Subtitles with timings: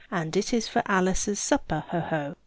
[0.09, 1.99] And it is for Alice's supper, ho!
[1.99, 2.35] ho!"